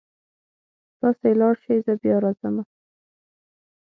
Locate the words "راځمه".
2.23-2.63